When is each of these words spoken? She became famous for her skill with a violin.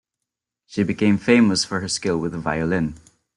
She 0.65 0.81
became 0.81 1.19
famous 1.19 1.63
for 1.63 1.79
her 1.79 1.87
skill 1.87 2.17
with 2.17 2.33
a 2.33 2.39
violin. 2.39 2.95